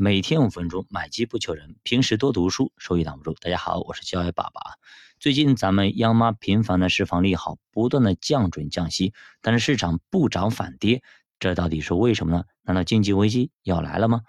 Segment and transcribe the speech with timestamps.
[0.00, 1.74] 每天五分钟，买机不求人。
[1.82, 3.34] 平时多读书，收益挡不住。
[3.40, 4.60] 大家好，我是教育爸爸。
[5.18, 11.02] 最近咱们央妈频繁的释放利好，不断的降准降息，但是市场不涨反跌，
[11.40, 12.44] 这到底是为什么呢？
[12.62, 14.20] 难道经济危机要来了吗？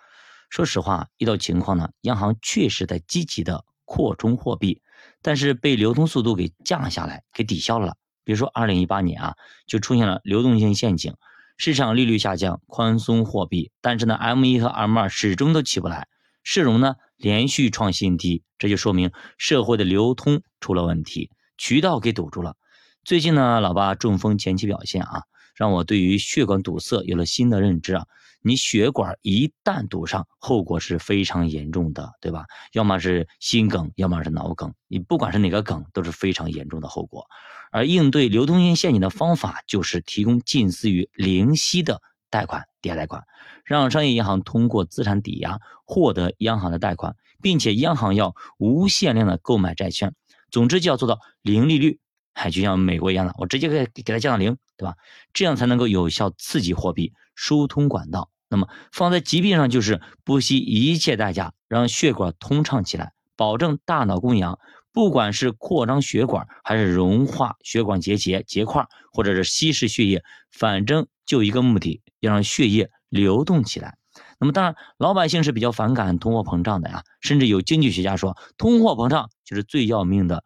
[0.50, 4.82] 说实话，遇到情况呢，央行确实在积极的扩充货币，
[5.22, 7.96] 但是被流通速度给降下来，给抵消了。
[8.24, 9.36] 比如说二零一八年啊，
[9.68, 11.14] 就出现了流动性陷阱。
[11.60, 16.08] 市场利率下降，宽松货币，但是呢，M 一和 M 二始终都起不来，
[16.42, 22.56] 市容呢连续创新低，这就说明社会的流通出了问题，渠道给堵住了。
[23.04, 25.24] 最近呢，老爸中风前期表现啊，
[25.60, 28.06] 让我对于血管堵塞有了新的认知啊。
[28.42, 32.46] 你血管一旦堵上，后果是非常严重的，对吧？
[32.72, 37.28] 要么是心梗，要么是脑梗，你不管是哪个梗，都是非常严重的后果。
[37.70, 43.26] 而应对流动性陷阱的方法，就是提供近似于零息的贷款抵押贷款，
[43.66, 50.16] 让商业银行通过资产抵押获得央行的贷款，并且央行要无限量的购买债券。
[50.50, 52.00] 总之就要做到零利率，
[52.40, 54.96] 哎，就像美国一样的，我直接给给它降到零，对吧？
[55.34, 57.12] 这样才能够有效刺激货币。
[57.36, 64.60] 疏通管道，那么放在疾病上就是不惜一切代价让血管通畅起来，保证大脑供氧。
[64.92, 73.98] 不管是扩张血管，还是融化血管结节结块，或者是稀释血液，反正就一个目的，要让血液流动起来。
[74.40, 80.44] 那么当然，老百姓是比较反感通货膨胀的呀，甚至有经济学家说，通货膨胀就是最要命的，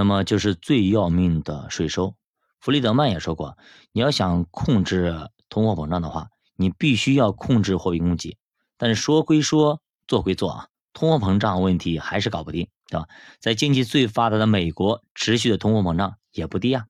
[0.00, 2.14] 那么就是最要命的税收。
[2.58, 3.58] 弗里德曼也说过，
[3.92, 5.28] 你要想控制。
[5.50, 8.38] 通货膨胀的话，你必须要控制货币供给。
[8.78, 13.08] 但是说归说，做归做啊，通货膨胀问题还是搞不定，对吧？
[13.40, 16.86] 在经济最发达的美国，持续的通货膨胀也不低啊。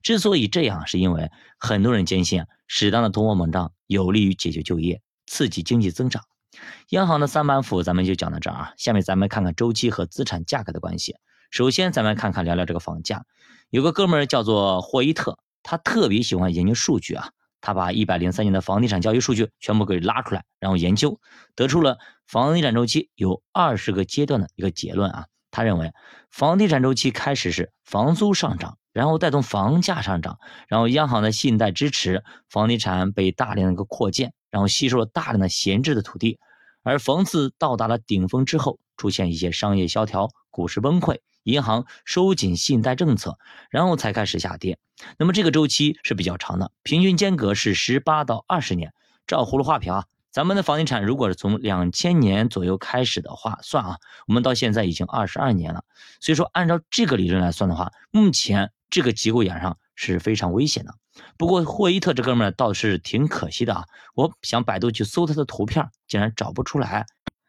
[0.00, 6.22] 之所以这样，是因为很多人坚信，适当的通货膨胀有利于解决就业，刺激经济增长。
[6.90, 8.72] 央行的三板斧，咱们就讲到这儿啊。
[8.78, 11.16] 下面咱们看看周期和资产价格的关系。
[11.54, 13.26] 首先，咱们看看聊聊这个房价。
[13.70, 17.30] 有个哥们儿叫做霍伊特，他特别喜欢研究数据啊。
[17.60, 21.20] 他把一百零三年的房地产交易数据全部给拉出来，然后研究，
[21.54, 25.26] 得出了房地产周期有二十个阶段的一个结论啊。
[25.52, 25.92] 他认为，
[26.28, 36.40] 房地产周期开始是房租上涨，然后带动房价上涨，然后央行的信贷支持，房地产被大量的一个扩建，然后吸收了大量的闲置的土地，
[36.84, 41.18] 而房子到达了顶峰之后，出现一些商业萧条，股市崩溃。
[41.42, 43.36] 银行收紧信贷政策，
[43.68, 44.78] 然后才开始下跌。
[45.18, 48.94] 那么这个周期是比较长的，平均间隔是十八到二十年。
[49.26, 55.84] 照葫芦画瓢啊，咱们的房地产如果是从两千年左右开始的话算啊，我们到现在已经二十二年了。
[56.20, 60.94] 所以说，按照这个理论来算的话，目前这个结构眼上是非常危险的。
[61.36, 67.06] 不过霍伊特这哥们倒是挺可惜的啊，我想百度去搜他的图片，竟然找不出来。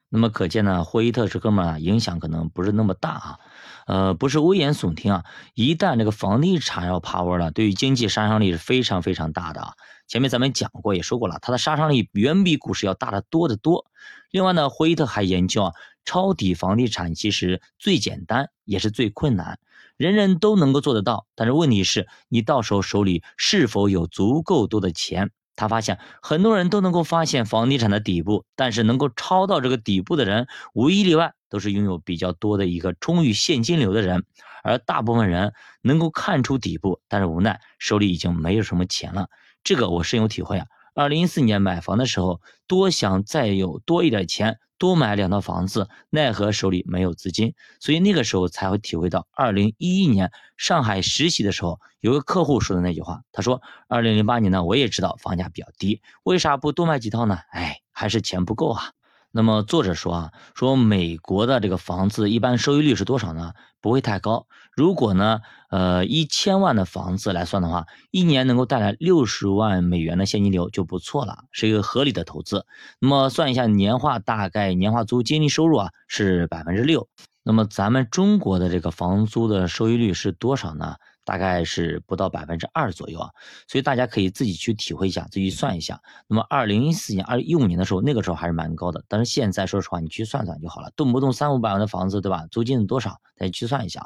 [0.09, 3.39] 那么可见呢，霍伊特这哥们啊，影响可能不是那么大啊。
[3.87, 5.25] 呃，不是危言耸听啊！
[5.53, 9.73] 一旦这个房地产要趴窝了，对于经济杀伤力是非常非常大的啊。
[10.07, 13.85] 前面咱们讲过，也说过了，它的杀伤力远比股市要大得多得多。
[14.31, 15.73] 另外呢，霍伊特还研究啊，
[16.03, 19.59] 抄底房地产其实最简单也是最困难，
[19.97, 25.31] 人人都能够做得到，但是问题是你到时候手里是否有足够多的钱？
[25.55, 31.33] 他发现很多人都能够发现房地产的底部，但是能够抄到这个底部的人，无一例外。
[31.47, 34.25] 都是拥有比较多的一个充裕现金流的人，
[34.61, 39.27] 而大部分人能够看出底部，但是无奈手里已经没有什么钱了。
[39.63, 40.65] 这个我深有体会啊。
[40.95, 57.39] 二零一四年买房的时候，多想再有多一点钱，多买两套房子，奈何手里没有资金，所以那个时候才会体会到二零一一年上海实习的时候，有个客户说的那句话，他说：“二零零八年呢，我也知道房价比较低，为啥不多买几套呢？
[57.51, 58.91] 哎，还是钱不够啊。”
[59.37, 63.51] 那么作者说啊，说美国的这个房子一般收益率是多少呢？
[63.81, 64.47] 不会太高。
[64.71, 72.65] 如果呢，呃，一千万的房子来算的话，一年能够带来六十万美元的现金流就不错了，是一个合理的投资。
[73.01, 77.09] 那么算一下年化，大概年化租金收入啊是百分之六。
[77.43, 80.95] 那么咱们中国的这个房租的收益率是多少呢？
[81.25, 83.29] 大概是不到百分之二左右啊，
[83.67, 85.99] 所以大家可以自己去体会一下，自己算一下。
[86.27, 92.45] 那么二零一四年、二一五年的时候，那个时候还是蛮高的，但是现在说实话，你去算算就好了，动不动三五百万的房子，对吧？
[92.49, 93.19] 租金是多少？
[93.35, 94.05] 大家去算一下。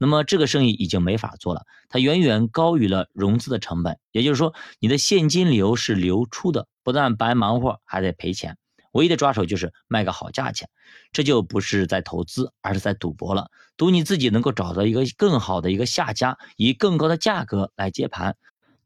[0.00, 8.56] 那么这个生意已经没法做了，它远远高于了融资的成本，也就是说，你的现金流是流出的，不但白忙活，还得赔钱。
[8.92, 10.68] 唯一的抓手就是卖个好价钱，
[11.12, 13.50] 这就不是在投资，而是在赌博了。
[13.76, 18.36] 赌你自己能够找到一个更好的一个下家，以更高的价格来接盘。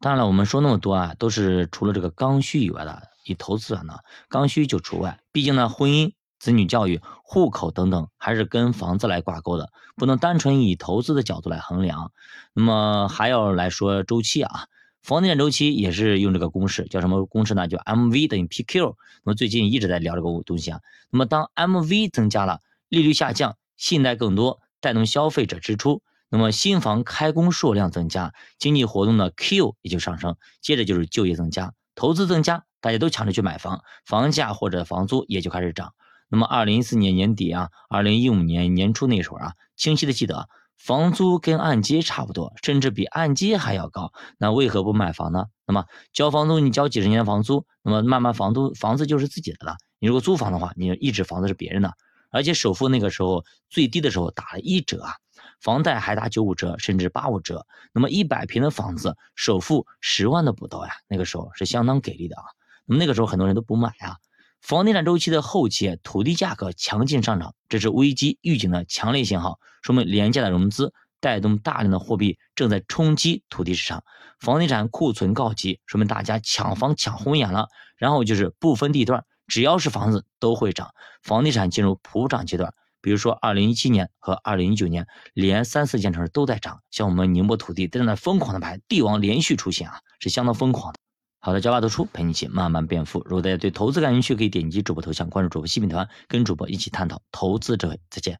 [0.01, 3.09] 当然了，我们说那么多啊，都是除了这个刚需以外的。
[3.25, 5.21] 以投资啊呢，刚需就除外。
[5.31, 12.11] 毕竟呢，婚姻子女教育、户口等等，还是跟房子来挂钩的，不能单纯以投资的角度来衡量。
[12.53, 14.67] 那么还要来说周期啊，
[15.03, 17.67] 房地产周期也是用这个公式，叫什么公式呢？
[17.67, 18.97] 叫 M V 等于 P Q。
[19.25, 20.81] 那么最近一直在聊这个东西啊。
[21.11, 26.03] 那么当 M V 增加了，利率下降，信贷更多，带动消费者支出。
[26.29, 35.93] 那么新房开工数量增加，经济活动的 Q 也就上升，接着就是就业增加，投资增加，大家都抢着去买房，房价或者房租也就开始涨。
[36.29, 40.49] 那么二零一四年年底啊，二零一五年年初那时候啊，清晰的记得
[40.83, 45.45] 房租跟按揭差不多，甚至比按揭还要高，那为何不买房呢？
[45.65, 49.77] 那么交房租你交几十年房租，那么慢慢房租房子就是自己的了。
[50.01, 51.95] 你如果租房的话，你一直房子是别人的，
[52.33, 55.15] 而且首付那个时候最低的时候打了一折啊。
[55.61, 57.65] 房贷还打九五折，甚至八五折。
[57.93, 60.93] 那么一百平的房子，首付十万都不到呀。
[61.07, 62.43] 那个时候是相当给力的啊。
[62.87, 64.17] 那么那个时候很多人都不买啊。
[64.63, 74.05] 房地产周期的后期，土地价格强劲上涨，这是危机预警的强烈信号，说明廉价的融资带动大量的货币正在冲击土地市场，
[74.39, 77.67] 房地产库存告急，说明大家抢房抢红眼了。
[77.97, 80.95] 然后就是不分地段，只要是房子都会涨，
[81.25, 82.73] 房地产进入普涨阶段。
[83.01, 91.01] 比如说，二零一七年和二零一九年连三四线城市都在涨，像我们宁波土地在那疯狂的买，地王连续出现啊，是相当疯狂的。
[91.45, 93.19] 好的，交爸读书陪你一起慢慢变富。
[93.25, 97.99] 如果大家对投资感兴趣，可以点击主播头像关注主播细品团，跟主播一起探讨投资智慧。
[98.09, 98.31] 再见。